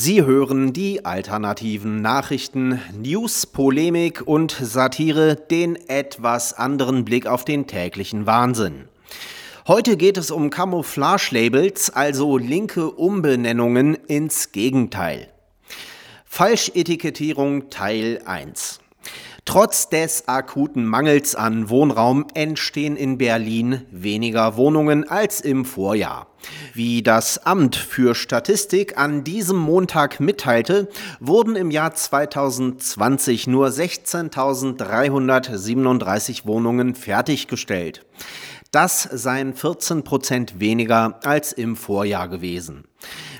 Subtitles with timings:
[0.00, 7.66] Sie hören die alternativen Nachrichten, News, Polemik und Satire, den etwas anderen Blick auf den
[7.66, 8.84] täglichen Wahnsinn.
[9.66, 15.32] Heute geht es um Camouflage-Labels, also linke Umbenennungen ins Gegenteil.
[16.26, 18.78] Falschetikettierung Teil 1.
[19.48, 26.26] Trotz des akuten Mangels an Wohnraum entstehen in Berlin weniger Wohnungen als im Vorjahr.
[26.74, 36.44] Wie das Amt für Statistik an diesem Montag mitteilte, wurden im Jahr 2020 nur 16.337
[36.44, 38.04] Wohnungen fertiggestellt.
[38.70, 42.84] Das seien 14 Prozent weniger als im Vorjahr gewesen.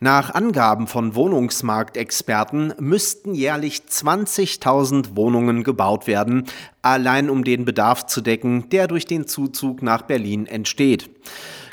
[0.00, 6.46] Nach Angaben von Wohnungsmarktexperten müssten jährlich 20.000 Wohnungen gebaut werden,
[6.82, 11.10] allein um den Bedarf zu decken, der durch den Zuzug nach Berlin entsteht.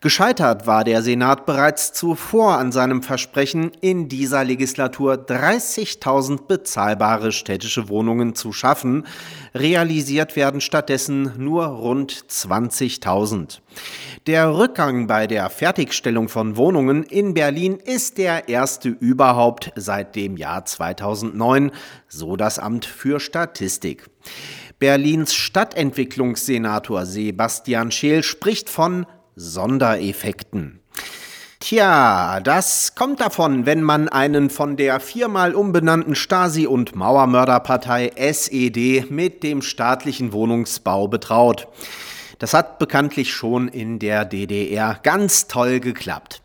[0.00, 7.88] Gescheitert war der Senat bereits zuvor an seinem Versprechen, in dieser Legislatur 30.000 bezahlbare städtische
[7.88, 9.08] Wohnungen zu schaffen.
[9.56, 13.58] Realisiert werden stattdessen nur rund 20.000.
[14.28, 20.36] Der Rückgang bei der Fertigstellung von Wohnungen in Berlin ist der erste überhaupt seit dem
[20.36, 21.72] Jahr 2009,
[22.06, 24.08] so das Amt für Statistik.
[24.78, 29.06] Berlins Stadtentwicklungssenator Sebastian Scheel spricht von
[29.38, 30.80] Sondereffekten.
[31.60, 39.06] Tja, das kommt davon, wenn man einen von der viermal umbenannten Stasi- und Mauermörderpartei SED
[39.10, 41.68] mit dem staatlichen Wohnungsbau betraut.
[42.38, 46.42] Das hat bekanntlich schon in der DDR ganz toll geklappt.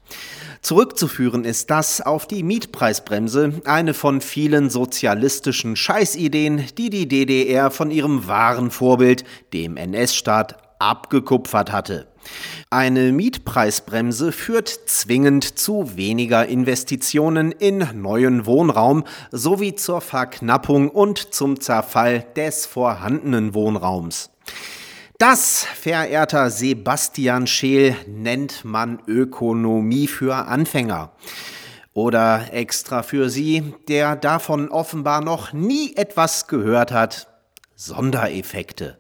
[0.61, 7.91] Zurückzuführen ist das auf die Mietpreisbremse, eine von vielen sozialistischen Scheißideen, die die DDR von
[7.91, 12.07] ihrem wahren Vorbild, dem NS-Staat, abgekupfert hatte.
[12.69, 21.59] Eine Mietpreisbremse führt zwingend zu weniger Investitionen in neuen Wohnraum sowie zur Verknappung und zum
[21.59, 24.31] Zerfall des vorhandenen Wohnraums.
[25.19, 31.11] Das, verehrter Sebastian Scheel, nennt man Ökonomie für Anfänger.
[31.94, 37.28] Oder extra für Sie, der davon offenbar noch nie etwas gehört hat,
[37.75, 38.97] Sondereffekte.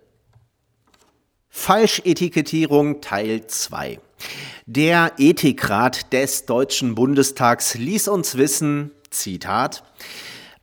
[1.55, 3.99] Falschetikettierung Teil 2.
[4.65, 9.83] Der Ethikrat des Deutschen Bundestags ließ uns wissen, Zitat,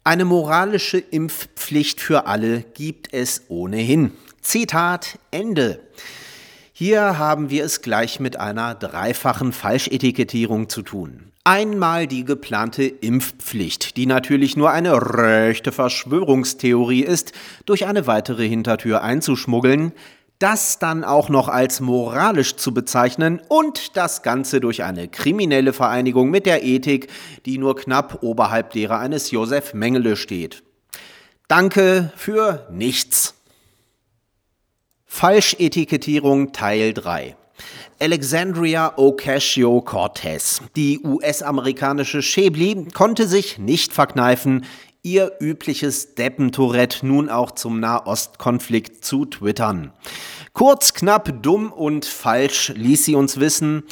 [0.02, 4.12] eine moralische Impfpflicht für alle gibt es ohnehin.
[4.42, 5.80] Zitat Ende.
[6.72, 11.30] Hier haben wir es gleich mit einer dreifachen Falschetikettierung zu tun.
[11.44, 17.32] Einmal die geplante Impfpflicht, die natürlich nur eine rechte Verschwörungstheorie ist,
[17.64, 19.92] durch eine weitere Hintertür einzuschmuggeln
[20.40, 26.30] das dann auch noch als moralisch zu bezeichnen und das Ganze durch eine kriminelle Vereinigung
[26.30, 27.08] mit der Ethik,
[27.46, 30.64] die nur knapp oberhalb derer eines Josef Mengele steht.
[31.46, 33.34] Danke für nichts.
[35.06, 37.36] Falschetikettierung Teil 3
[38.00, 44.64] Alexandria Ocasio-Cortez, die US-amerikanische Schäbli, konnte sich nicht verkneifen,
[45.02, 49.92] ihr übliches Deppentourette nun auch zum Nahostkonflikt zu twittern.
[50.52, 53.84] Kurz, knapp, dumm und falsch ließ sie uns wissen,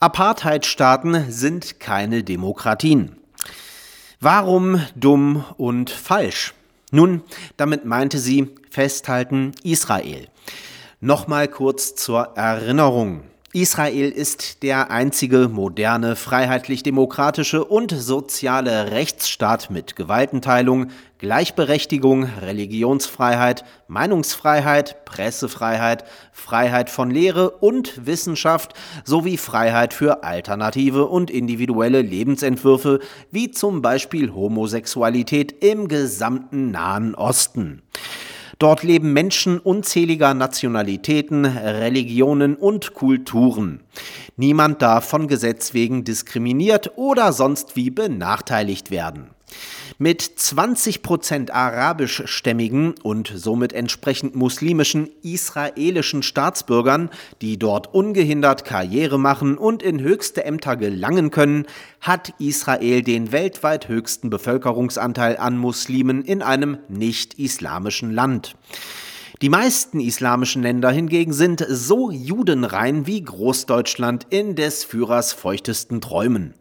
[0.00, 3.16] Apartheidstaaten sind keine Demokratien.
[4.20, 6.54] Warum dumm und falsch?
[6.90, 7.22] Nun,
[7.56, 10.28] damit meinte sie festhalten Israel.
[11.00, 13.22] Nochmal kurz zur Erinnerung.
[13.54, 20.86] Israel ist der einzige moderne, freiheitlich-demokratische und soziale Rechtsstaat mit Gewaltenteilung,
[21.18, 28.72] Gleichberechtigung, Religionsfreiheit, Meinungsfreiheit, Pressefreiheit, Freiheit von Lehre und Wissenschaft
[29.04, 37.82] sowie Freiheit für alternative und individuelle Lebensentwürfe, wie zum Beispiel Homosexualität im gesamten Nahen Osten.
[38.62, 43.80] Dort leben Menschen unzähliger Nationalitäten, Religionen und Kulturen.
[44.36, 49.30] Niemand darf von Gesetz wegen diskriminiert oder sonst wie benachteiligt werden.
[49.98, 57.10] Mit 20 Prozent arabischstämmigen und somit entsprechend muslimischen israelischen Staatsbürgern,
[57.40, 61.66] die dort ungehindert Karriere machen und in höchste Ämter gelangen können,
[62.00, 68.56] hat Israel den weltweit höchsten Bevölkerungsanteil an Muslimen in einem nicht-islamischen Land.
[69.42, 76.54] Die meisten islamischen Länder hingegen sind so judenrein wie Großdeutschland in des Führers feuchtesten Träumen.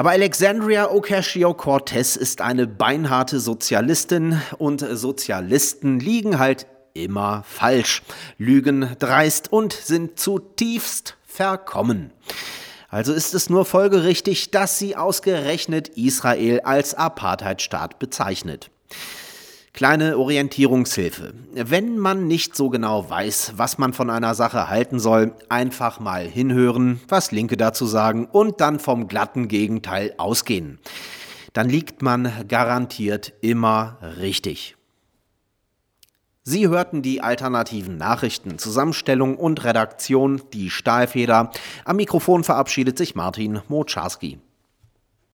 [0.00, 8.00] Aber Alexandria Ocasio-Cortez ist eine beinharte Sozialistin und Sozialisten liegen halt immer falsch,
[8.38, 12.14] lügen dreist und sind zutiefst verkommen.
[12.88, 18.70] Also ist es nur folgerichtig, dass sie ausgerechnet Israel als Apartheidstaat bezeichnet.
[19.72, 21.32] Kleine Orientierungshilfe.
[21.52, 26.26] Wenn man nicht so genau weiß, was man von einer Sache halten soll, einfach mal
[26.26, 30.80] hinhören, was Linke dazu sagen und dann vom glatten Gegenteil ausgehen.
[31.52, 34.76] Dann liegt man garantiert immer richtig.
[36.42, 41.52] Sie hörten die alternativen Nachrichten, Zusammenstellung und Redaktion, die Stahlfeder.
[41.84, 44.40] Am Mikrofon verabschiedet sich Martin Moczarski.